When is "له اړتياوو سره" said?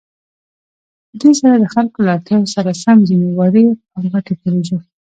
2.05-2.79